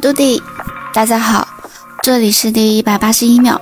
[0.00, 0.40] 杜迪，
[0.94, 1.46] 大家好，
[2.04, 3.60] 这里是第一百八十一秒，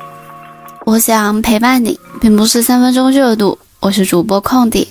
[0.85, 3.59] 我想陪伴你，并不是三分钟热度。
[3.81, 4.87] 我是主播空地，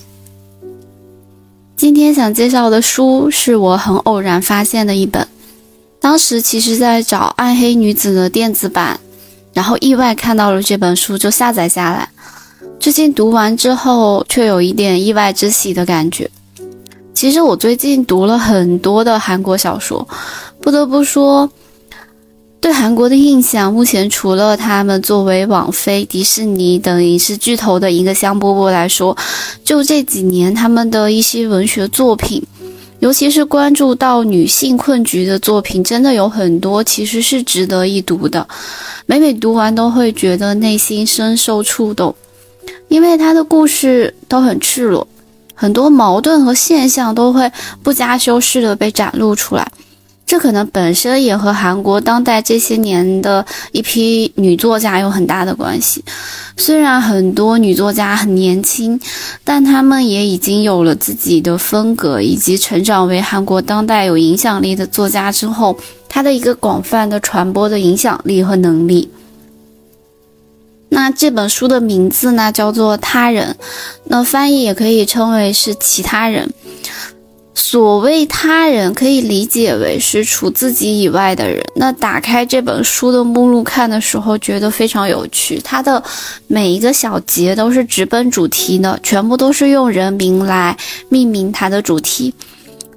[1.75, 5.27] 今天想介绍的书是我很偶然发现的一本，
[5.99, 8.99] 当时其实在找《暗黑女子》的电子版，
[9.53, 12.09] 然后意外看到了这本书，就下载下来。
[12.79, 16.29] 最近读完之后，却有一点意外之喜的感觉。
[17.13, 20.05] 其实我最近读了很多的韩国小说，
[20.65, 21.47] 不得不说，
[22.59, 29.15] 对韩国的印象，目前除了他们作为网飞、迪士尼等影视巨头的一个香饽饽来说，
[29.63, 32.41] 就这几年他们的一些文学作品，
[32.97, 38.47] 尤其是关注到女性困局的作品，真的有很多其实是值得一读的。
[39.05, 42.15] 每每读完都会觉得内心深受触动，
[42.87, 45.07] 因为他的故事都很赤裸。
[45.57, 47.49] 很多矛盾和现象都会
[47.81, 49.71] 不加修饰的被展露出来，
[50.35, 56.03] 这可能本身也和韩国当代这些年的一批女作家有很大的关系。
[56.57, 58.99] 虽然很多女作家很年轻，
[59.45, 65.77] 但她们也已经有了自己的风格，以及成长为韩国当代有影响力的作家之后，
[66.09, 69.09] 她的一个广泛的传播的影响力和能力。
[70.89, 73.55] 那这本书的名字呢，叫做《他人》，
[74.03, 76.51] 那翻译也可以称为是其他人。
[77.57, 81.63] 所谓他人，可以理解为是除自己以外的人。
[81.73, 85.59] 那打开这本书的目录看的时候，觉得非常有趣。
[85.63, 86.03] 它的
[86.47, 90.75] 每一个小节都是直奔主题的，全部都是用人名来
[91.07, 92.33] 命名它的主题。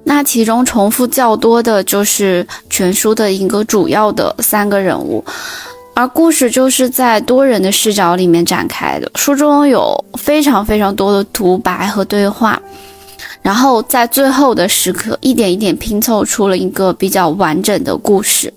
[0.03, 5.23] 那其中重复较多的就是全书的一个主要的三个人物。
[5.93, 12.61] 而故事就是在多人的视角里面展开的，书中有非常非常多的独白和对话，
[13.41, 18.53] 然后在最后的时刻，一点一点拼凑出了一个比较完整的故事。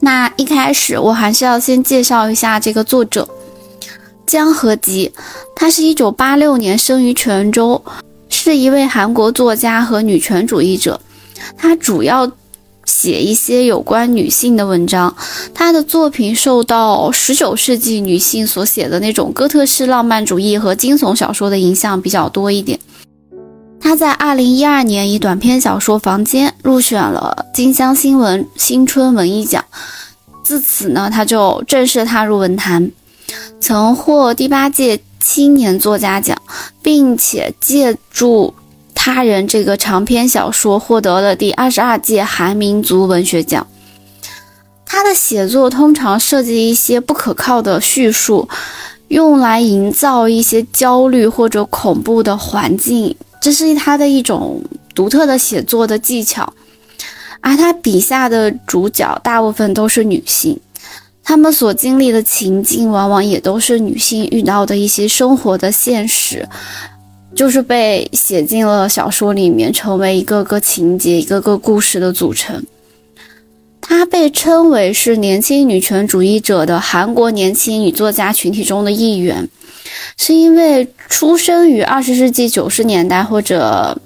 [0.00, 3.28] 那一开始，我还是要先介绍一下这个作者
[4.26, 5.12] 江河吉，
[5.54, 7.82] 他是一九八六年生于泉州，
[8.28, 11.00] 是一位韩国作家和女权主义者，
[11.56, 12.30] 他主要。
[12.86, 15.14] 写一些有关女性的文章，
[15.52, 22.78] 他的作品受到十九世纪女性所写的那种哥特式浪漫主义和惊悚小说的影响比较多一点。
[23.80, 29.64] 他在二零一二年以短篇小说《房间》入选了金乡新闻新春文艺奖，
[30.42, 32.90] 自此呢，他就正式踏入文坛，
[33.60, 36.36] 曾获第八届青年作家奖，
[36.82, 38.54] 并且借助。
[38.94, 43.64] 他人这个长篇小说获得了第二十二届韩民族文学奖。
[44.84, 48.48] 他的写作通常涉及一些不可靠的叙述，
[49.08, 53.14] 用来营造一些焦虑或者恐怖的环境，
[53.46, 54.60] 这是他的一种
[54.92, 56.52] 独特的写作的技巧。
[57.40, 60.58] 而他笔下的主角大部分都是女性，
[61.22, 66.48] 她们所经历的情境往往也都是女性遇到的一些生活的现实。
[67.36, 72.64] 就是被写进了小说里面，成为一个个情节、一个个故事的组成。
[73.80, 79.48] 她被称为是年轻女权主义者的韩国年轻女作家群体中的一员，
[80.16, 84.00] 是因为出生于二十世纪九十年代或者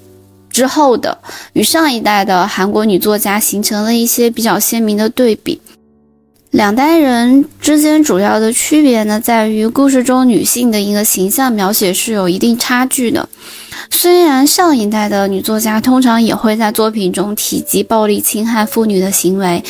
[0.50, 1.18] 之后的，
[1.52, 5.60] 与上一代的韩国女作家形成了一些比较鲜明的对比。
[6.50, 13.28] 两代人之间主要的区别呢，在于故事中女性的一个形象描写是有一定差距的。
[13.88, 19.62] 虽然上一代的女作家通常也会在作品中提及暴力侵害妇女的行为，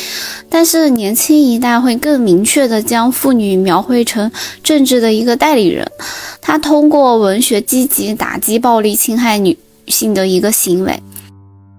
[0.49, 4.31] 但是年轻一代会更明确地将妇女描绘成
[4.63, 5.89] 政治的一个代理人。
[6.41, 9.57] 她通过文学积极打击暴力侵害女
[9.87, 11.01] 性的一个行为。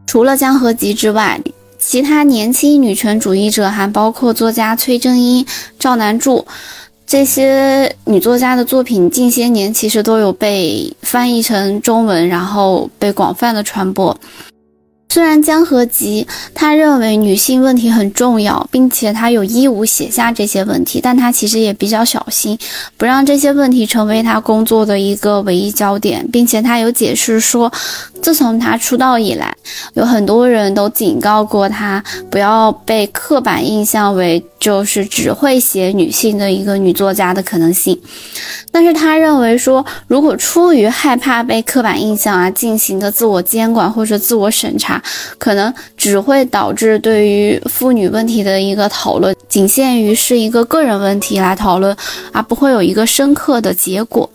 [0.06, 1.40] 除了江河集之外。
[1.84, 5.44] 其他年轻女权主义者还包括作家崔正英、
[5.80, 6.46] 赵南柱，
[7.12, 14.18] 这些女作家的作品近些年其实都有被翻译成中文，然后被广泛的传播。
[15.10, 22.58] 虽然江河吉他认为女性问题很重要，并且他有义务写下这些问题，但他其实也比较小心，
[22.96, 27.70] 不让这些问题成为他工作的一个唯一焦点，并且他有解释说，
[28.22, 29.54] 自从他出道以来，
[29.94, 34.42] 有很多人都警告过他，不要被刻板印象为。
[34.62, 38.00] 就是只会写女性的一个女作家的可能性，
[38.70, 45.02] 但是他认为说，如果出于害怕被刻板印象而进行的自我监管或者自我审查，
[45.36, 51.96] 可能只会导致对于妇女问题的一个讨论仅限于是一个个人问题来讨论，
[52.30, 54.30] 而不会有一个深刻的结果。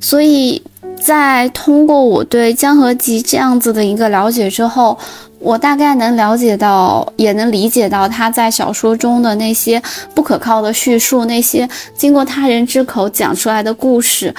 [0.00, 0.62] 所以
[1.00, 4.96] 在通过我对江河吉这样子的一个了解之后，
[5.38, 9.82] 我大概能了解到，也能理解到他在小说中的那些
[10.14, 14.34] 不可靠的叙述，那些经过他人之口讲出来的故事，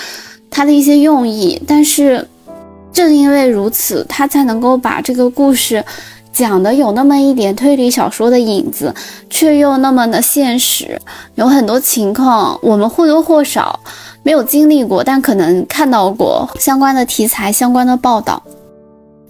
[0.50, 1.62] 他的一些用意。
[1.68, 2.28] 但是，
[2.92, 5.84] 正因为如此，他才能够把这个故事。
[6.34, 8.94] 讲的有那么一点推理小说的影子，
[9.30, 11.00] 却又那么的现实。
[11.36, 13.80] 有很多情况，我们或多或少
[14.26, 18.42] 没有经历过，但可能看到过相关的题材、相关的报道。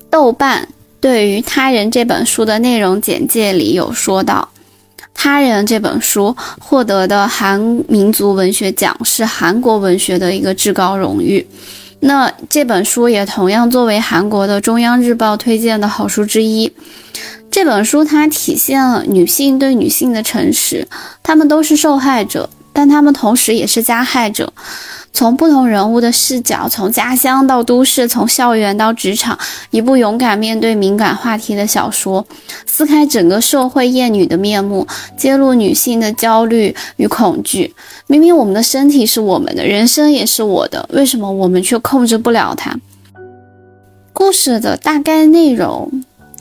[0.09, 0.69] 豆瓣
[1.01, 4.47] 对于《他人》这本书的内容简介里有说到，
[5.13, 7.59] 《他人》这本书获得的韩
[7.89, 11.45] 民族文学奖是韩国文学的一个至高荣誉。
[11.99, 16.71] 那这本书也同样作为韩国的中央日报推荐的好书之一。
[17.51, 20.87] 这本书它体现了女性对女性的诚实，
[21.21, 24.51] 她们都是受害者，但他们同时也是加害者。
[25.13, 29.39] 从不同人物的视角，从家乡到都市，从校园到职场，
[29.71, 32.27] 一部勇敢面对敏感话题的小说，
[32.65, 34.85] 撕开整个社会厌女的面目，
[35.15, 37.73] 揭露女性的焦虑与恐惧。
[38.07, 42.77] 明明我们的身体是我们的，人生也是我的，为什么我们却控制不了它？
[44.11, 45.94] 故事的大概内容。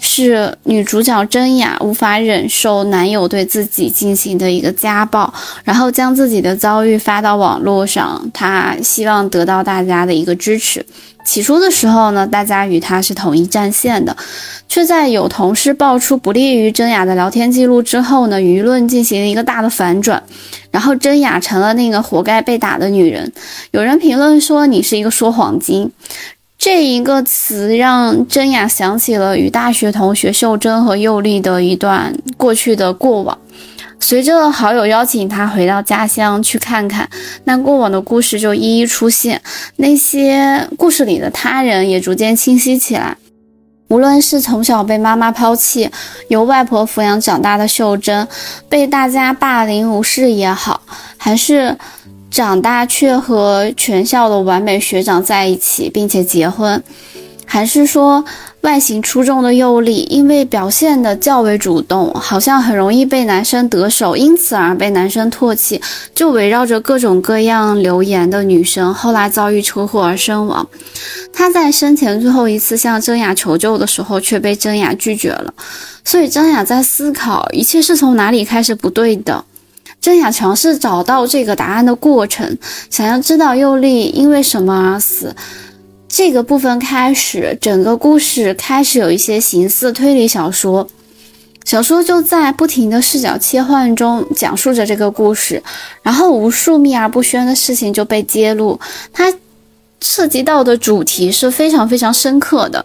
[0.07, 5.33] 是女主角真雅无法忍受男友对自己进行的一个家暴，
[5.65, 10.85] 然后将自己的遭遇发到网络上，她希望得到大家的一个支持。
[11.25, 14.15] 起初的时候呢，大家与她是统一战线的，
[14.69, 20.23] 却在有同事爆出不利于真雅的聊天记录之后呢，舆论进行了一个大的反转，
[20.71, 23.33] 然后真雅成了那个活该被打的女人。
[23.71, 25.91] 有人评论说你是一个说谎精。
[26.57, 33.37] 这一个词让真雅想起了与大学同学秀珍和佑丽的一段过去的过往。
[34.01, 37.09] 随着好友邀请她回到家乡去看看，
[37.45, 39.41] 那过往的故事就一一出现，
[39.77, 43.17] 那些故事里的他人也逐渐清晰起来。
[43.89, 45.91] 无论是从小被妈妈抛弃，
[46.29, 48.27] 由外婆抚养长大的秀珍，
[48.69, 50.83] 被大家霸凌无视也好，
[51.17, 51.77] 还是……
[52.35, 56.83] 长大却和全校的完美学长在一起，并且结婚，
[57.47, 58.25] 还是说
[58.63, 65.81] 外形出众的佑丽，因为表现的较为主动，好像很容易被男生得手，因此而被男生唾弃，
[66.13, 70.67] 就围绕着各种各样留言的女生，后来遭遇车祸而身亡。
[71.33, 75.55] 她在生前最后一次向真雅求救的时候，却被真雅拒绝了。
[76.03, 79.45] 所以真雅在思考，一切是从哪里开始不对的。
[80.05, 82.59] 真想尝试找到这个答案的过程，
[82.91, 85.35] 想要知道佑丽因为什么而死。
[86.07, 90.87] 这个部分开始，整个故事开始有一些形似推理小说。
[91.65, 95.63] 小说就在不停的视角切换中讲述着这个故事，
[96.03, 98.79] 然后无数秘而不宣的事情就被揭露。
[99.11, 99.33] 它
[100.03, 102.85] 涉及到的主题是非常非常深刻的。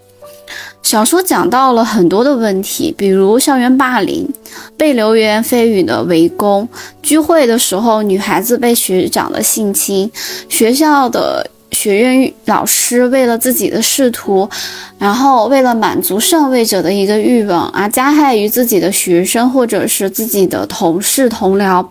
[0.82, 4.28] 小说讲到了很多的问题，比如校园霸凌、
[4.76, 6.68] 被流言蜚语的围攻、
[7.04, 10.10] 聚会的时候女孩子被学长的性侵、
[10.48, 14.50] 学校的学院老师为了自己的仕途，
[14.98, 21.86] 然后为了满足上位者的一个欲望而加害于自己的学生或者是自己的同事同僚，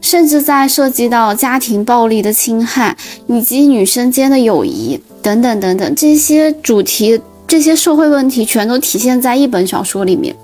[0.00, 7.20] 甚至在涉及到家庭暴力的侵害以及女生间的友谊等等等等这些主题。
[7.46, 10.34] 这些社会问题全都体现在一本小说里面。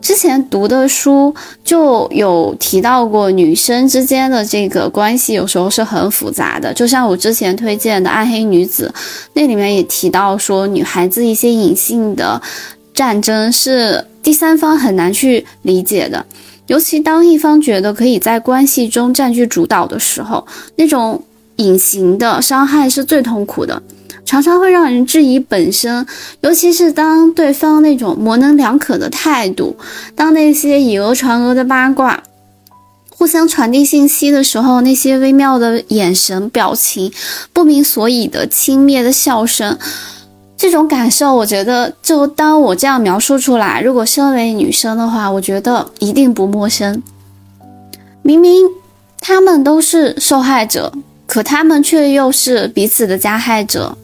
[0.00, 6.72] 之前读的书就有提到过，女生之间的这个关系有时候是很复杂的。
[6.72, 8.90] 就像我之前推荐的《暗黑女子》，
[9.34, 12.40] 那里面也提到说，女孩子一些隐性的
[12.94, 16.24] 战争是第三方很难去理解的。
[16.66, 21.22] 尤其当一方觉得可以在关系中占据主导的时候，那种
[21.56, 23.82] 隐形的伤害是最痛苦的。
[24.24, 26.06] 常常会让人质疑本身，
[26.42, 29.76] 尤其是当对方那种模棱两可的态度，
[30.14, 32.22] 当那些以讹传讹的八卦，
[33.08, 37.12] 互相传递信息的时候，那些微妙的眼神、表情，
[37.52, 39.76] 不明所以的轻蔑的笑声，
[40.56, 47.02] 这种感受，我觉得，就当我这样描述出来，如果身为女生的话，我觉得一定不陌生。
[48.22, 48.68] 明明
[49.18, 50.92] 他们都是受害者，
[51.26, 53.96] 可他们却又是彼此的加害者。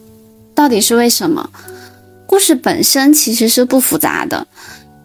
[0.57, 1.47] 到底是为什么？
[2.25, 4.47] 故事本身其实是不复杂的，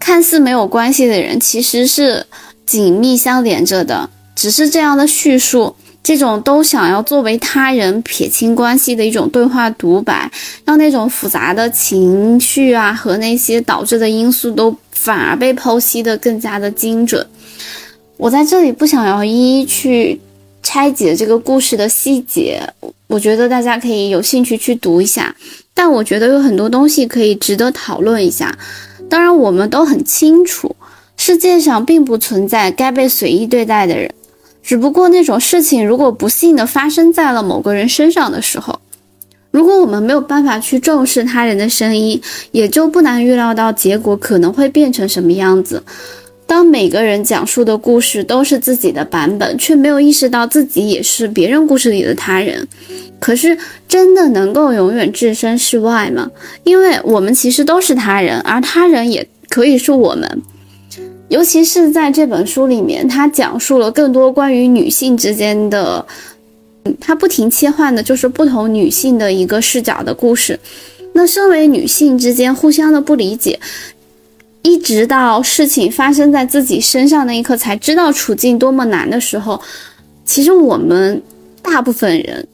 [0.01, 2.25] 看似没有关系的人，其实是
[2.65, 4.09] 紧密相连着的。
[4.35, 10.33] 只是这样的叙述，这种都想要作为他人撇清关系的一种对话独白，
[10.65, 17.25] 让那种复杂的情绪啊和那些导致的因素都反而被剖析的更加的精准。
[18.17, 20.19] 我在这里不想要一一去
[20.63, 22.67] 拆解这个故事的细节。
[23.13, 25.37] 我觉得大家可以有兴趣去读一下。
[25.75, 28.57] 但我觉得有很多东西可以值得讨论一下。
[29.09, 30.75] 当然，我们都很清楚，
[31.17, 34.11] 世界上并不存在该被随意对待的人。
[34.63, 38.81] 只不过那种事情如果不幸的发生在了某个人身上的时候，
[39.51, 42.21] 如果我们没有办法去重视他人的声音，
[42.53, 45.83] 也就不难预料到结果可能会变成什么样子。
[46.53, 52.69] 当每个人讲述的故事都是自己的版本，却没有意识到自己也是别人故事里的他人，
[53.19, 53.57] 可是
[53.89, 56.31] 真的能够永远置身事外吗？
[56.63, 60.43] 因为我们其实都是他人，而他人也可以是我们。
[61.31, 66.05] 尤其是在这本书里面，他讲述了更多关于女性之间的。
[67.01, 70.61] 它不停切换的就是不同女性的一个视角的故事。
[71.15, 73.61] 那身为女性之间互相的不理解，
[74.63, 79.61] 一直到事情发生在自己身上那一刻才知道处境多么难的时候，
[80.25, 81.21] 其实我们
[81.61, 82.47] 大部分人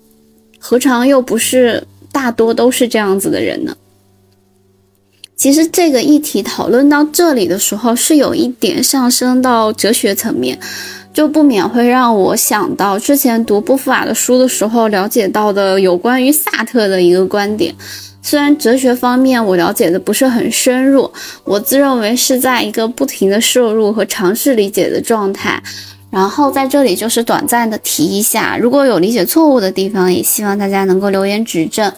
[0.58, 3.76] 何尝又不是大多都是这样子的人呢？
[5.36, 10.58] 其实这个议题讨论到这里的时候，是有一点上升到哲学层面。
[11.10, 17.74] 就不免会让我想到之前读波伏娃的书的时候了解到的有关于萨特的一个观点。
[18.28, 21.10] 虽然哲学方面我了解的不是很深入，
[21.44, 25.62] 我自认为是在一个不停的摄入和尝试理解的状态。
[26.10, 31.90] 然后在这里就是短暂的提一下，如果有理解错误的地方，也希望大家能够留言指正。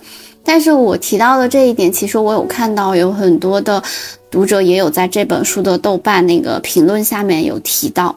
[0.44, 3.82] 但是我提到的这一点，其实我有看到有很多的
[4.30, 8.16] 读者也有在这本书的豆瓣那个评论下面有提到。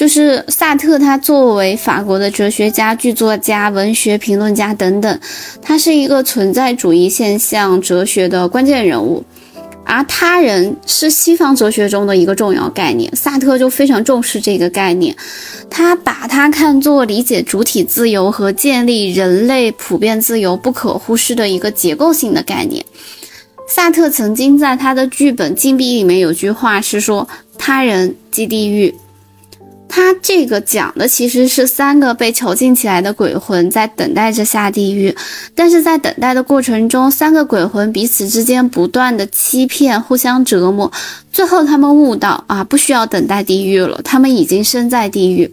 [0.00, 5.20] 就是萨特，他作为法国的哲学家、剧作家、文学评论家等等，
[5.60, 9.22] 他是一个存在主义现象哲学的关键人物。
[9.84, 15.14] 而他人是西方哲学中的一个重要概念，萨特就非常重视这个概念，
[15.68, 22.82] 他把它看作理解主体自由和建立人类普遍自由不可忽视的一个结构性的概念。
[23.68, 27.28] 萨特曾经在他的剧本《禁闭》里面有句话是说
[27.58, 28.94] ：“他人即地狱。”
[29.90, 35.14] 他这个讲的其实是三个被囚禁起来的鬼魂在等待着下地狱，
[35.54, 40.90] 但是在等待的过程中，三个鬼魂彼此之间不断的欺骗，互相折磨，
[41.32, 45.52] 最后他们悟到啊，不需要等待地狱了，他们已经身在地狱。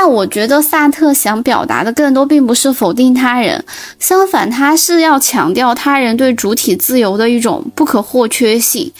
[0.00, 3.64] 但我觉得萨特想表达的更多并不是否定他人，
[3.98, 8.92] 相反，他是要强调他人对主体自由的一种不可或缺性，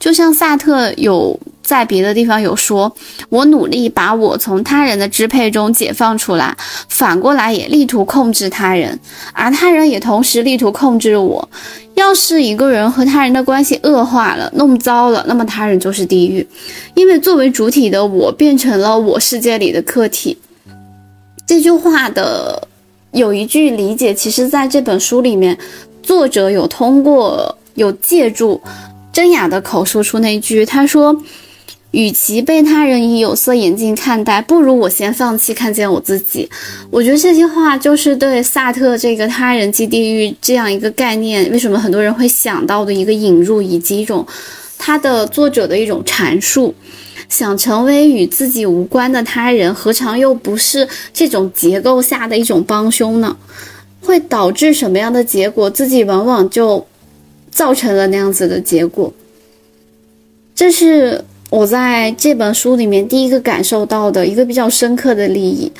[0.00, 1.38] 就像萨特有。
[1.62, 2.92] 在别的地方有说，
[3.28, 6.56] 我努力把我从他人的支配中解放出来，
[6.88, 8.98] 反过来也力图控制他人，
[9.32, 11.48] 而他人也同时力图控制我。
[12.00, 16.46] 要是一个人和他人的关系恶化了，弄糟了，那么他人就是地狱，
[16.94, 20.38] 因为作为主体的我变成了我世界里的客体。
[21.46, 22.66] 这句话的
[23.12, 25.56] 有一句理解，其实在这本书里面，
[26.02, 28.60] 作者有通过有借助
[29.12, 31.22] 真雅的口说出那句，他说。
[31.92, 36.48] 与其被他人以有色眼镜看待，不如我先放弃看见我自己。
[36.88, 44.24] 我觉得这些话就是对萨特这个“他人即地狱”这样一个概念，为什么很多人会想到的一个引入，以及一种
[44.78, 46.72] 他的作者的一种阐述。
[47.28, 53.36] 想成为与自己无关的他人，何尝又不是这种结构下的一种帮凶呢？
[54.00, 55.68] 会导致什么样的结果？
[55.68, 56.86] 自己往往就
[57.50, 59.12] 造成了那样子的结果。
[60.54, 61.24] 这是。
[61.50, 65.70] 我在这本书里面第一个感受到的一个比较深刻的利益，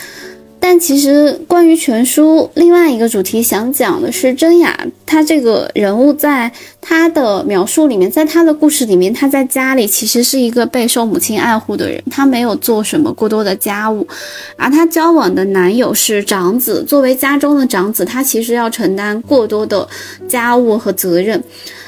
[0.58, 6.50] 但其实关于全书另外一个主题想讲的是真雅，她这个人物在
[6.80, 14.04] 她的描述里面，在她的故事里面，她在家里其实是一个备受母亲爱护的人，她没有做什么过多的家务，
[14.56, 19.88] 而她交往的男友是长子，作为家中的长子，他其实要承担过多的
[20.28, 21.40] 家务和责任。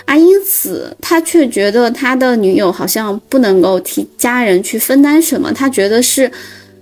[0.04, 6.30] 而因此，他却觉得他的女友好像不能够替家人去分担什么，他觉得是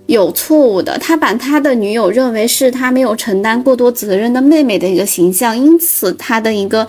[0.07, 0.97] 有错误的。
[0.97, 6.85] 他把他的女友认为是他没有承担过多责任的妹妹的一个形象，因此他的一个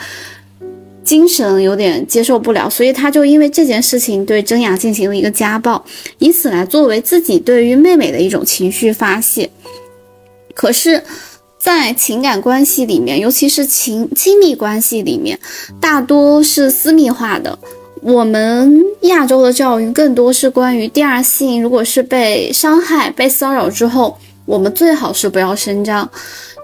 [1.05, 5.85] 精神有点接受不了，所以他就因为这件事情对真雅进行了一个家暴，
[6.19, 9.49] 以此来作为自己对于妹妹的一种情绪发泄。
[10.55, 11.03] 可是。
[11.63, 15.39] 在情感关系里面，尤其是亲亲密关系里面，
[15.81, 17.57] 大多是私密化的。
[18.03, 26.11] 我们亚洲的教育更多是关于第二性，如果是被伤害、被骚扰之后，我们最好是不要声张。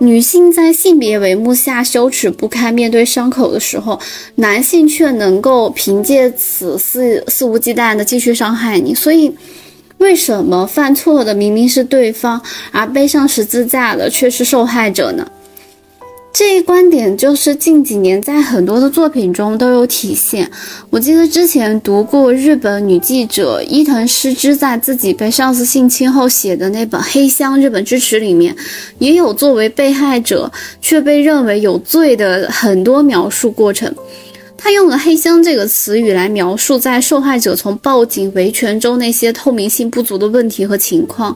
[0.00, 4.00] 女性在性别帷幕下羞耻不堪面对伤口的时候，
[4.34, 8.92] 男性却能够凭借此肆肆无忌惮的继续伤害你。
[8.92, 9.32] 所以。
[9.98, 12.40] 为什么犯错的明明是对方，
[12.70, 15.26] 而背上十字架的却是受害者呢？
[16.30, 20.48] 这一观点就是近几年在很多的作品中都有体现。
[20.88, 28.54] 我记得之前读过日本女记者伊藤诗织在自己被上司性侵后写的那本《黑箱日本之耻》里面，
[28.98, 33.92] 也有作为被害者却被认为有罪的很多描述过程。
[34.58, 41.34] 他用了“黑箱”这个词语来描述在受害者从报警维权中那些透明性不足的问题和情况。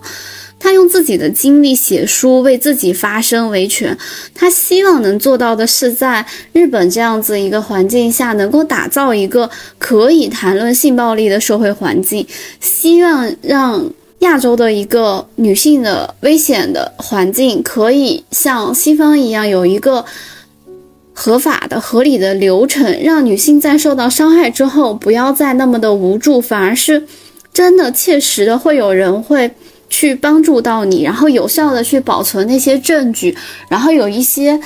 [0.58, 3.96] 他用自己的经历写书，为自己发声维权。
[4.32, 12.24] 他希望能做到的是，在日本这样子一个环境下，能够打造一个可以谈论性暴力的社会环境。
[12.60, 20.04] 希望让亚洲的一个女性的危险的环境，可以像西方一样有一个
[21.22, 27.06] 合法的、合理的流程，让女性在受到伤害之后，不要再那么的无助，反而是
[27.54, 29.54] 真的切实的会有人会。
[29.88, 33.36] 去帮助到你，然后有效的去保存那些证据，
[33.68, 34.58] 然后有一些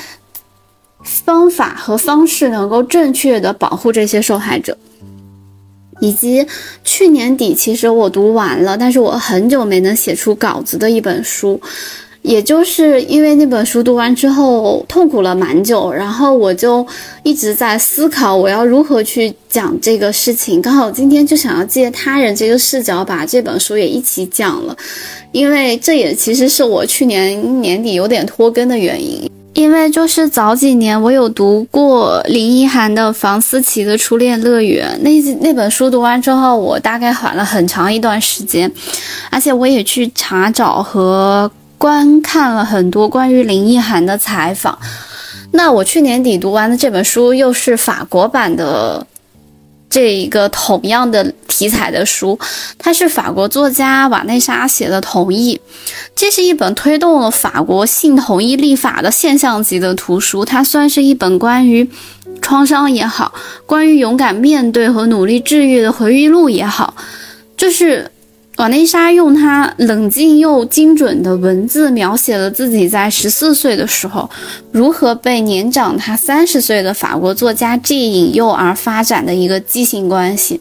[1.03, 4.79] 方法和方式能够正确的保护这些受害者。
[6.01, 6.47] 以及
[6.85, 11.61] 去年底，其实我读完了，但是我很久没能写出稿子的一本书。
[12.27, 16.85] 也就是因为那本书读完之后痛苦了蛮久，然后我就
[17.23, 20.61] 一直在思考我要如何去讲这个事情。
[20.61, 24.77] 刚好今天就想要借他人这个视角把这本书也一起讲了，
[25.31, 29.31] 因为这也其实是我去年年底有点拖更的原因。
[29.55, 38.69] 因为就是早几年我有读过林奕涵的房思琪的初恋乐园那那本书读完之后，我大概缓了很长一段时间，
[39.31, 41.49] 而且我也去查找和。
[41.79, 44.79] 观看了很多关于林奕涵的采访，
[45.53, 49.07] 那我去年底读完的这本书又是法国版的
[49.91, 52.39] 这一个同样的题材的书，
[52.79, 55.57] 它是法国作家瓦内莎写的《同意》，
[56.15, 61.89] 这是一本推动了法国性同意立法的现象级的图书，它算是一本关于
[62.41, 63.35] 创伤也好，
[63.67, 66.95] 关于勇敢面对和努力治愈的回忆录也好，
[67.57, 68.11] 就是。
[68.57, 74.31] 瓦内莎用她冷静又精准的文字，描写了自己在十四岁的时候，
[74.73, 80.61] 如何被年长她三十岁的法国作家 G 引诱而发展的一个畸形关系。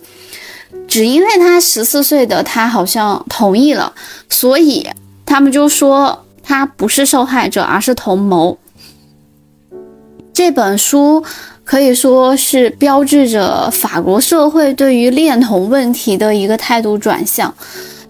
[0.88, 3.94] 只因为她十四岁的她好像同意了，
[4.30, 4.88] 所以
[5.26, 8.58] 他们就说她不是受害者，而是同谋。
[10.34, 11.24] 这本书。
[11.66, 17.54] 可以说是标志着法国社会对于恋童问题的一个态度转向。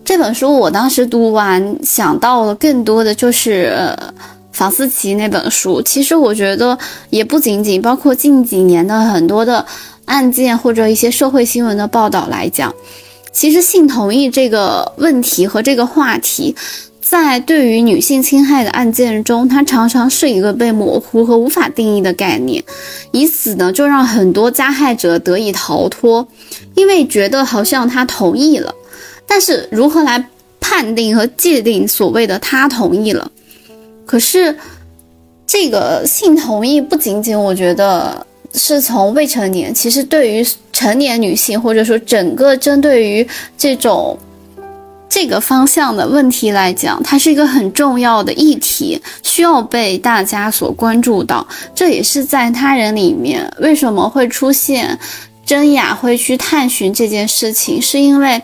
[0.04, 3.98] 这本书我当时读完，想到了更多的就是
[4.52, 5.82] 房思琪那本书。
[5.82, 6.78] 其实我觉得
[7.10, 9.65] 也不仅仅包括近几年的很多的
[10.04, 12.72] 案件或者一些社会新闻的报道来讲，
[13.32, 16.56] 其实性同意这个问题和这个话题。
[17.08, 22.63] 在对于女性侵害的案件中，它常常是一个被模糊和无法定义的概念，
[23.12, 26.28] 以此呢就让很多加害者得以逃脱，
[26.74, 28.74] 因为觉得好像他同意了，
[29.28, 30.28] 但是如何来
[30.60, 33.32] 判定和界定所谓的他同意了？
[34.08, 34.58] 可是
[35.46, 44.18] 这个性同意不仅仅我觉得是从未成年，其实对于成年女性或者说整个针对于这种。
[45.08, 51.48] 这个方向的问题来讲，它是一个很重要的议题，需要被大家所关注到。
[51.74, 54.98] 这也是在他人里面为什么会出现
[55.46, 58.41] 真雅会去探寻这件事情，是因为。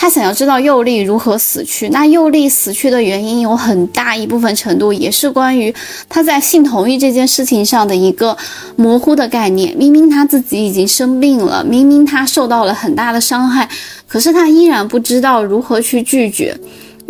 [0.00, 5.74] 他想要知道佑丽如何死去，那佑丽死去的原因有很大一部分程度也是关于
[6.08, 8.38] 他在性同意这件事情上的一个
[8.76, 9.76] 模糊的概念。
[9.76, 13.68] 明明他自己已经生病了，明明他受到了很大的伤害，
[14.08, 16.58] 可是他依然不知道如何去拒绝。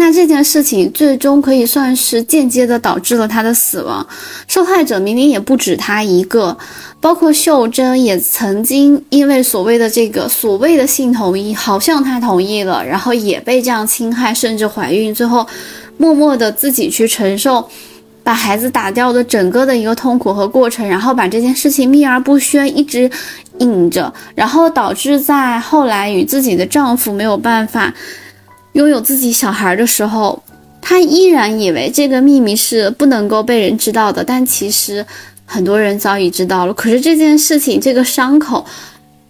[0.00, 4.06] 那这件事情最终可以算是间接的导致了他的死亡。
[4.46, 6.56] 受害者明明也不止他一个，
[7.00, 15.44] 包括秀珍也曾经因为所谓的这个所谓的性同意，好像他同意了，然后也被这样侵害，甚至怀孕，最后
[15.96, 17.68] 默默的自己去承受
[18.22, 23.10] 把孩子打掉的整个的一个痛苦和过程，然后把这件事情秘而不宣，一直
[23.58, 27.92] 隐着，然后导致在后来与自己的丈夫没有办法。
[28.72, 30.42] 拥有自己小孩的时候，
[30.80, 35.04] 他依然以为这个秘密是不能够被人知道的，但其实
[35.44, 36.74] 很多人早已知道了。
[36.74, 38.64] 可是这件事情，这个伤口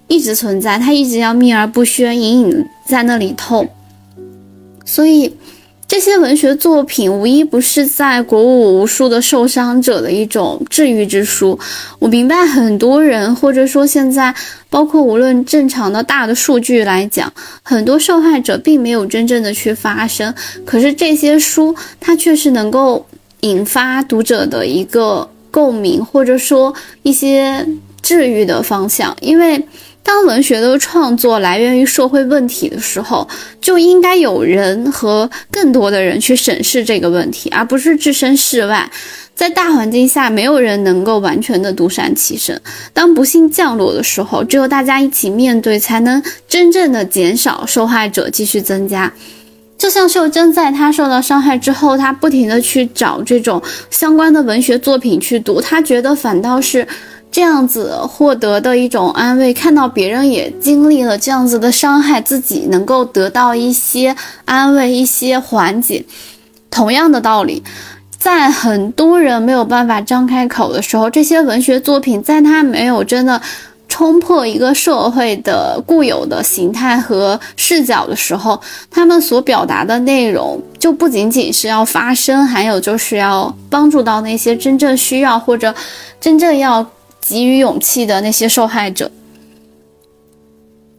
[0.07, 3.69] 一直存在，他一直要秘而不宣，隐隐在那里痛，
[4.85, 5.35] 所以。
[5.98, 11.58] 这些文学作品无一不是在鼓舞无数的受伤者的一种治愈之书。
[11.98, 14.32] 我明白很多人，或者说现在，
[14.70, 17.32] 包括无论正常的大的数据来讲，
[17.64, 20.32] 很多受害者并没有真正的去发声。
[20.64, 23.04] 可是这些书，它确实能够
[23.40, 27.66] 引发读者的一个共鸣，或者说一些
[28.00, 29.16] 治愈的方向。
[29.20, 29.61] 因为
[30.09, 33.29] 当文学的创作来源于社会问题的时候，
[33.61, 38.90] 就应该有人和更多的人去审视这个问题，而不是置身事外。
[39.35, 42.59] 在大环境下，没有人能够完全的独善其身。
[42.94, 49.12] 当不幸降落的时候，只有大家一起面对，才能真正的减少受害者继续增加。
[49.77, 56.88] 就像秀珍在她受到伤害之后，她不停的去找这种相关的文学作品去读，她觉得反倒是
[57.31, 59.53] 这样子获得的一种安慰。
[59.55, 64.14] 看到别人也经历了这样子的伤害，自己能够得到一些
[64.45, 66.05] 安慰、一些缓解。
[66.71, 67.62] 同样的道理。
[68.19, 73.41] 在很多人没有办法张开口的时候，这些文学作品在他没有真的
[73.88, 78.61] 冲破一个社会的固有的形态和视角的时候，
[78.91, 85.73] 他们所表达的内容就不仅仅是要发声，还有就是要帮助到那些真正需要或者
[86.21, 86.85] 真正要
[87.29, 89.11] 给予勇气的那些受害者。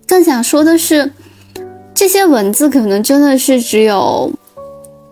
[0.08, 1.12] 更想说的是，
[1.94, 4.32] 这些文字可能真的是只有。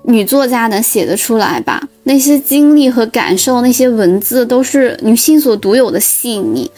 [0.09, 1.85] 女作家能写得出来吧？
[2.03, 6.71] 那些经历和感受，那些文字都是女性所独有的细腻。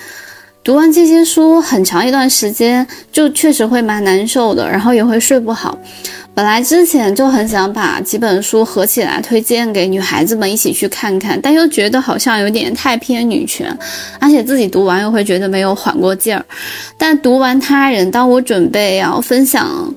[0.69, 5.75] 读完这些书，很长一段时间就确实会蛮难受的，然后也会睡不好。
[6.35, 13.75] 本来之前就很想把几本书合起来推荐给女孩子们一起去看看，但又觉得好像有点太偏女权，
[14.19, 16.45] 而且自己读完又会觉得没有缓过劲儿。
[16.99, 19.91] 但读完他人，当我准备要分享。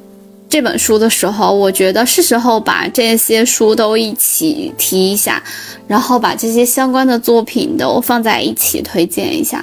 [0.48, 5.42] 这本书的时候，我觉得是时候把这些书都一起提一下，
[5.86, 9.62] 然后把这些相关的作品都放在一起推荐一下。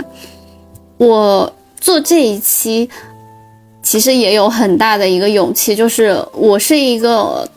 [0.99, 2.87] 我做这一期
[3.81, 7.49] 其实也有很大的一个勇气，就是我是一个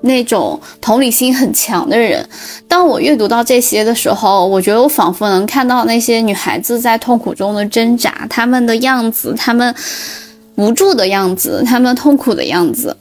[0.00, 2.28] 那种同理心很强的人。
[2.66, 9.72] 当我阅读到这些的时候，我觉得我仿佛能看到那些女孩子在痛苦中的挣扎，她们的样子，她们。
[10.56, 12.94] 无助的样子，他们痛苦的样子，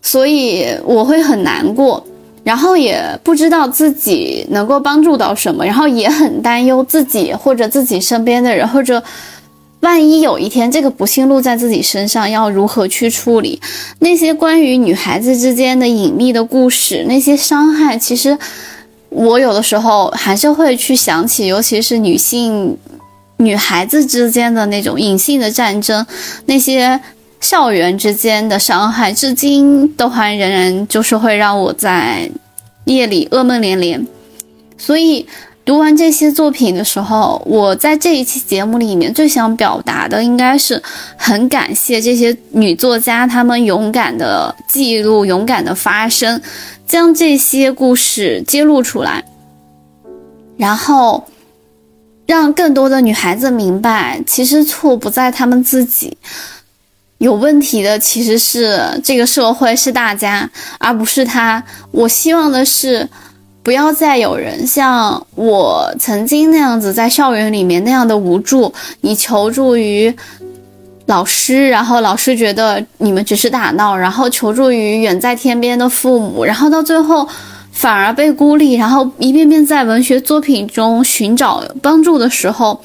[0.00, 2.02] 所以我会很难过，
[2.48, 9.02] 然后也不知道自己能够帮助到什么，然后也很担忧自己或者自己身边的人，或者
[9.80, 13.60] 万一有一天这个不幸落在自己身上，要如何去处理
[13.98, 18.38] 那些关于女孩子之间的隐秘的故事，那些伤害，其实
[19.10, 22.78] 我有的时候还是会去想起，尤其是女性。
[23.40, 26.04] 女孩子之间的那种隐性的战争，
[26.46, 27.00] 那些
[27.40, 32.30] 校园之间的伤害，至今都还仍然就是会让我在
[32.84, 34.06] 夜里噩梦连连。
[34.76, 35.26] 所以
[35.64, 40.82] 读完这些作品的时候，我在这一期节目里面最想表达的，应该是
[41.16, 46.40] 很感谢这些女作家，她们勇敢的记录，勇敢的发声，
[46.86, 49.24] 将这些故事揭露出来，
[50.56, 51.24] 然后。
[52.26, 56.14] 让更多的女孩子明白，其实错不在她们自己，
[57.18, 61.62] 有问题的其实是这个社会，是大家，而不是他。
[61.90, 63.08] 我希望的是，
[63.62, 70.14] 不要再有人像我曾经那样子，在校园里面那样的无助，你求助于
[71.06, 77.28] 老师，然后老师觉得你们只是打闹，然后求助于远在天边的父母，然后到最后。
[77.70, 82.82] 反而被孤立，然后一遍遍在文学作品中寻找帮助的时候，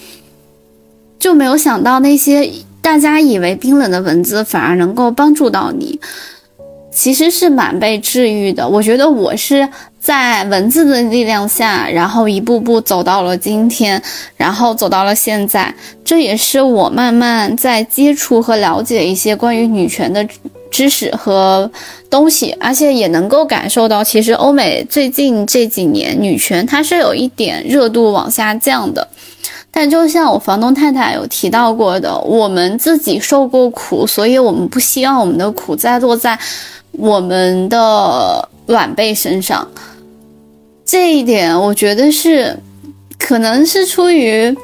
[1.17, 2.47] 就没有想到那些
[2.83, 5.99] 大家以为冰冷的文字反而能够帮助到你，
[6.91, 8.67] 其实是蛮被治愈的。
[8.67, 9.67] 我觉得我是
[9.99, 14.03] 在文字的力量下，然后一步步走到了今天，
[14.35, 15.73] 然后走到了现在。
[16.03, 20.27] 这也是我慢慢在接触和了解一些关于女权的。
[20.73, 21.71] 知识和
[22.09, 29.07] 东西，而且也能够感受到，其实欧美最近这几年女权它是有一点热度往下降的。
[29.75, 36.37] 但就像我房东太太有提到过的，我们自己受过苦，所以我们不希望我们的苦再落在
[36.91, 39.67] 我们的晚辈身上。
[40.85, 42.55] 这一点，我觉得是，
[43.17, 44.55] 可能是出于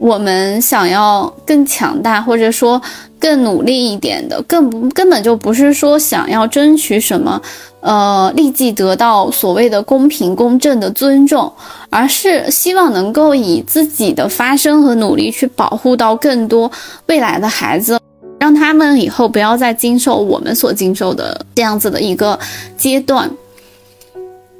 [0.00, 2.82] 我们想要更强大，或者说。
[3.20, 7.38] 更努力一点的，更不根本就不是说想要争取什么，
[7.80, 11.52] 呃，立即得到所谓的公平公正的尊重，
[11.90, 16.72] 而是希望能够以自己的发声和努力去保护到更多
[17.08, 18.00] 未来的孩子，
[18.38, 22.38] 让他们以后不要再经受我们所经受的这样子的一个
[22.78, 23.30] 阶段。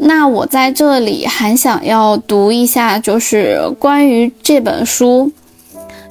[0.02, 5.30] 那我在这里还想要读一下，就是关于这本书。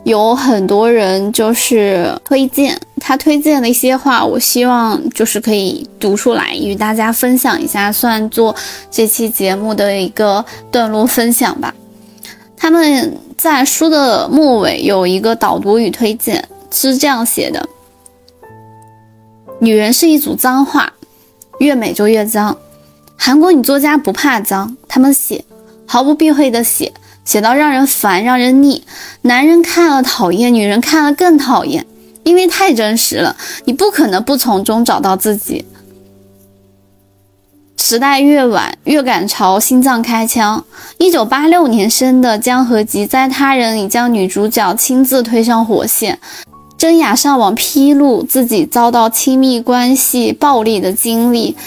[0.06, 8.56] 有很多人就是推荐他推荐的一些话，我希望就是可以读出来与大家分享一下，算做
[8.89, 11.73] 这期节目的一个段落分享吧。
[12.56, 17.67] 他们在书的末尾有一个导读与推荐，是这样写的：
[19.60, 20.93] 女人是一组脏话，
[21.60, 22.58] 越美就越脏。
[23.21, 25.43] 韩国女作家不怕脏，他们写，
[25.86, 26.93] 毫不避讳的写，
[27.25, 28.82] 写到让人烦，让人腻。
[29.23, 31.86] 男人看了讨厌，女人看了更讨厌，
[32.23, 35.65] 因为太真实了，你不可能不从中找到自己。
[37.77, 40.63] 时代越晚，越敢朝心脏开枪。
[40.97, 46.17] 一九八六年生的江河吉，在他人已将女主角亲自推上火线，
[46.77, 51.58] 真雅上网披露自己遭到亲密关系暴力的经历，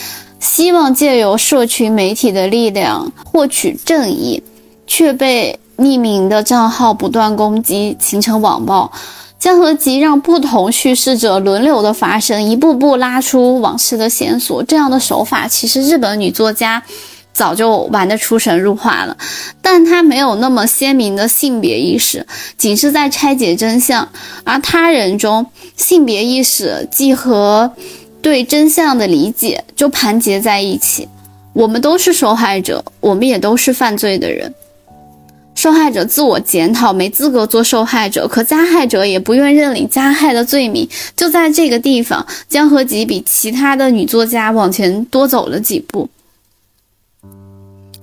[0.43, 4.43] 希望借由社群媒体的力量获取正义，
[4.89, 8.91] 却被匿名的账号不断攻击，形成网暴。
[9.39, 14.65] 江河吉让不同叙事者轮流的发生，一步步拉出往事的线索。
[14.65, 16.83] 这样的手法，其实日本女作家
[17.33, 19.17] 早就玩得出神入化了，
[19.61, 22.27] 但她没有那么鲜明的性别意识，
[22.59, 24.09] 仅是在拆解真相。
[24.43, 27.73] 而他人中，性别意识既和
[28.23, 31.09] 对真相的理解就盘结在一起。
[31.53, 34.55] 我们都是受害者，我们也都是犯罪的人。
[35.55, 40.89] 受害者自我检讨，没资格做受害者；可加害者也不愿认领加害的罪名。
[41.15, 46.09] 就在这个地方，江河吉比其他的女作家往前多走了几步。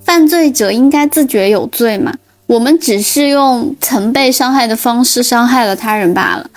[0.03, 2.13] 犯罪者应该自觉有罪吗？
[2.45, 6.49] 我们只是用曾被伤害的方式伤害了他人罢了。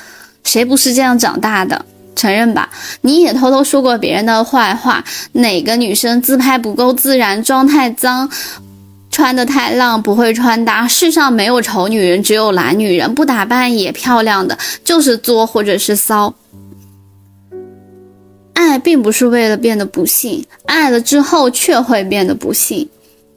[0.45, 1.85] 谁不是这样长大的？
[2.15, 2.71] 承认吧，
[3.01, 5.05] 你也偷偷说过别人的坏话。
[5.33, 8.31] 哪个女生自拍不够自然，妆太脏？
[9.11, 10.89] 穿的太浪，不会穿搭。
[10.89, 13.15] 世上没有丑女人，只有懒女人。
[13.15, 16.35] 不打扮也漂亮的，就是作或者是骚。
[18.55, 22.89] 爱并不是为了变得不幸，爱了之后却会变得不幸。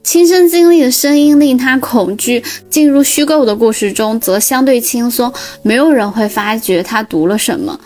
[0.02, 5.34] 亲身经历的声音令他恐惧，进入虚构的故事中则相对轻松。
[5.62, 7.78] 没有人会发觉他读了什么。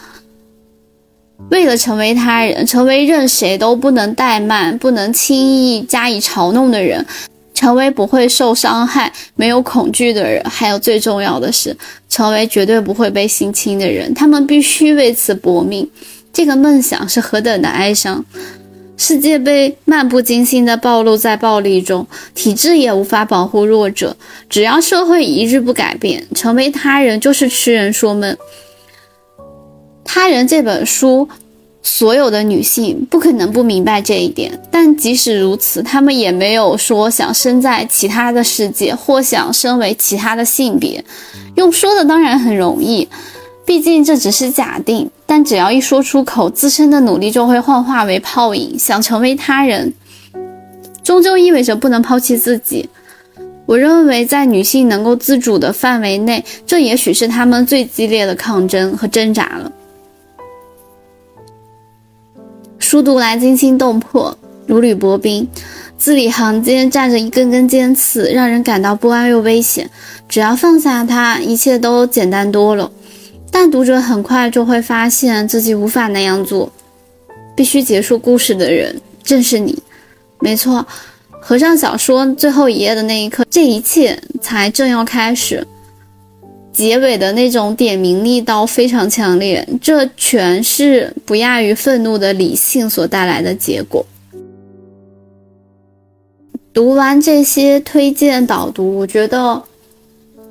[1.50, 7.06] 为了成为他人，成为任谁都不能怠慢、不能轻易加以嘲弄的人。
[7.52, 11.76] 成为不会受伤害、没有恐惧的人，还有最重要的是，
[12.08, 14.14] 成为绝对不会被性侵的人。
[14.14, 15.90] 他们必须为此搏命。
[16.32, 18.24] 这个梦想是何等的哀伤！
[18.96, 24.16] 世界被漫不经心地暴露在暴力中，体制也无法保护弱者。
[24.50, 28.38] 只要社会一日不改变，成为他人就是痴人说梦。
[30.12, 31.30] 他人这本书。
[31.82, 41.04] 所有的女性不可能不明白这一点，但即使如此，她们也没有说想生在其他的世界或想身为其他的性别。
[41.56, 43.08] 用说的当然很容易，
[43.66, 45.10] 毕竟这只是假定。
[45.26, 48.78] 但只要一说出口，自身的努力就会幻化为泡影。
[48.78, 49.94] 想成为他人，
[51.02, 52.90] 终究意味着不能抛弃自己。
[53.66, 59.72] 我认为，在女性能够自主的范围内，这也许是她们最激烈的抗争和挣扎了。
[62.90, 65.48] 书读来惊心动魄，如履薄冰，
[65.96, 69.88] 字里行间站着一根根尖刺，让人感到不安又危险。
[70.28, 72.92] 只要放下它，一切都简单多了。
[73.52, 76.72] 但读者很快就会发现自己无法那样做。
[77.56, 79.78] 必须结束故事的人正是你。
[80.40, 80.84] 没错，
[81.40, 85.64] 合上小说最后一页的那一刻，这一切才正要开始。
[86.80, 94.06] 结尾的那种点名力道非常强烈，这全是不亚于愤怒的理性所带来的结果。
[96.74, 99.62] 读完这些推荐导读，我觉得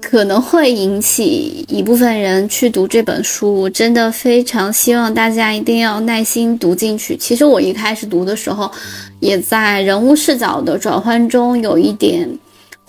[0.02, 3.62] 可能会引起一部分人去读这本书。
[3.62, 7.16] 我真的非常希望大家一定要耐心读进去。
[7.16, 8.70] 其实我一开始读的时候，
[9.20, 12.28] 也在人物视角的转换中有一点。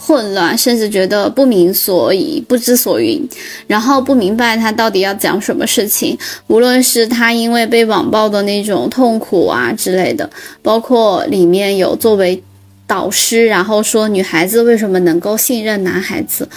[0.02, 3.22] 混乱，甚至觉得不明所以、不知所云，
[3.68, 6.18] 然后不明白他到底要讲什么事情。
[6.48, 10.28] 无论是他因为被网暴的那种痛苦啊之类的，
[10.62, 12.42] 包括里面有作为
[12.88, 16.48] 导师，然后说女孩子为什么能够信任男孩子，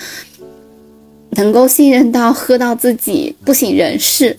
[1.31, 4.39] 能够信任到喝到自己不省人事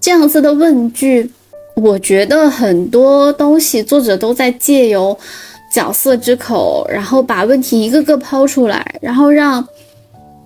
[0.00, 1.30] 这样子的问句，
[1.76, 5.18] 我觉得很多东西作者都在借由。
[5.72, 9.66] 角色之口，然后把问题一个个抛出来，然后让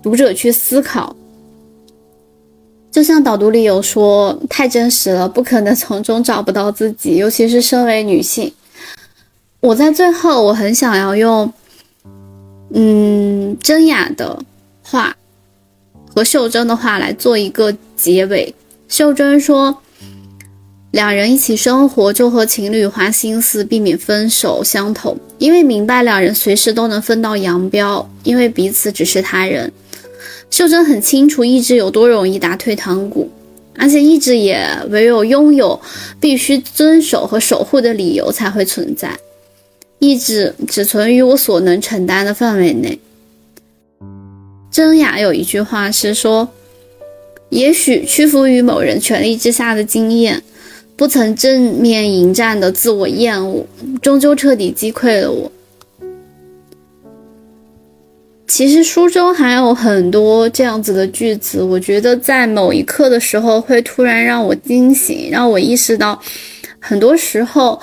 [0.01, 1.13] 读者去思考。
[2.89, 8.51] 就像导读里有说，太真实了，不可能从中找不到自己，尤其是身为女性。
[9.59, 11.51] 我在最后，我很想要用，
[12.73, 14.39] 嗯，真雅的
[14.81, 15.15] 话
[16.15, 18.55] 和秀珍的话来做一个结尾。
[18.87, 19.77] 秀珍说
[20.91, 29.71] ：“两人一起生活就和情侣花心思避免分手相同，因为明白两人随时都能分道扬镳，因为彼此只是他人。
[30.49, 33.29] 秀珍很清楚意志有多容易打退堂鼓，
[33.75, 35.79] 而且意志也唯有拥有
[36.21, 39.19] 必须遵守和守护的理由才会存在。
[39.99, 42.97] 意志只存于我所能承担的范围内。
[44.71, 46.47] 真雅有一句话是说
[47.49, 50.41] ：“也许屈服于某人权力之下的经验。”
[50.97, 53.63] 不曾正面迎战的自我厌恶，
[54.01, 55.51] 终究彻底击溃了我。
[58.47, 66.19] 其实书中还有很多这样子的句子，我觉得在某一刻的时候会突然让我惊醒，让我意识到，
[66.79, 67.79] 很多时候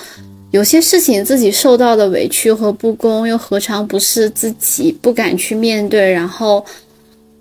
[0.50, 6.64] 有些事情自己受到的委屈和不公，又何尝不是自己不敢去面对，然后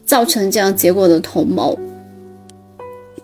[0.05, 1.75] 造成这样结果的同谋。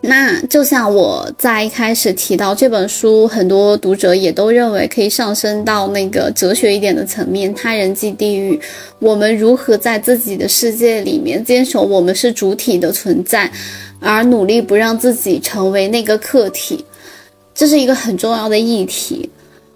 [0.02, 7.54] 那就像我在一开始提到这本书，很多读者也都认为可以上升到那个哲学一点的层面。
[7.54, 8.58] 他人即地狱，
[9.00, 13.52] 我们如何在自己的世界里面坚守我们是主体的存在，
[14.00, 16.86] 而努力不让自己成为那个客体，
[17.54, 19.30] 这是一个很重要的议题。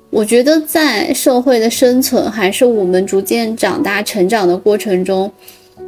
[0.10, 5.30] 我觉得在社会的生存，还是我们逐渐长大成长的过程中。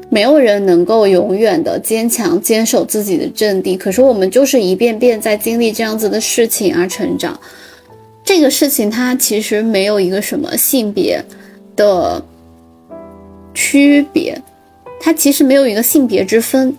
[0.09, 7.39] 没有人能够永远的坚强坚守自己的阵地，可是我们就是一遍遍在经历这样子的事情而成长。
[8.23, 11.23] 这个事情它其实没有一个什么性别
[11.75, 12.23] 的
[13.53, 14.41] 区别，
[14.99, 16.75] 它其实没有一个性别之分。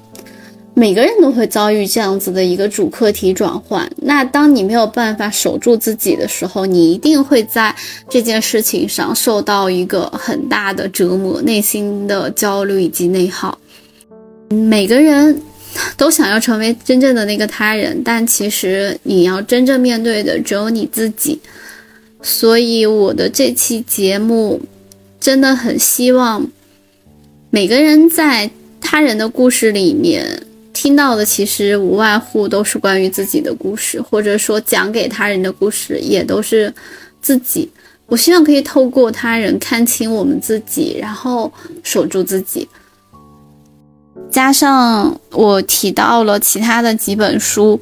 [0.79, 3.91] 每个人都会遭遇这样子的一个主课题转换。
[3.97, 7.75] 那当你没有办法守住自己的时候，你一定会在
[8.11, 13.59] 这件事情上受到一个很大的折磨，内心的焦虑以及内耗。
[14.51, 15.41] 每个人
[15.97, 21.41] 都想要成为真正的那个他人，但其实你要真正面对的只有你自己。
[22.21, 24.61] 所以我的这期节目
[25.19, 26.47] 真的很希望
[27.49, 30.43] 每个人在他人的故事里面。
[30.77, 36.71] 听到的其实无外乎都是关于自己的故事，或者说讲给他人的故事，也都是
[37.23, 37.67] 自己。
[38.05, 41.51] 我希望可以透过他人看清我们自己，然后
[41.83, 42.69] 守住自己。
[44.31, 47.81] 加上我提到了其他的几本书，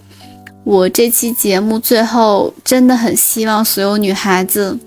[0.63, 4.79] 我这期节目最后真的很希望所有女孩子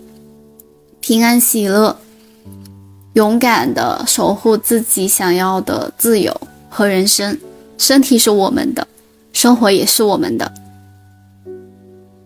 [1.02, 2.00] 平安喜乐，
[3.16, 6.34] 勇敢的守护自己想要的自由
[6.70, 7.38] 和人生。
[7.78, 8.88] 身体是我们的，
[9.34, 10.52] 生活也是我们的。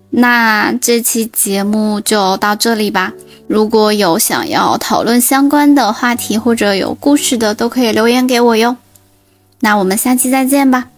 [0.09, 3.13] 那这期节目就到这里吧。
[3.47, 8.77] 如果有想要讨论相关的话题或者有故事的，都可以留言给我哟。
[9.59, 10.90] 那我们下期再见吧。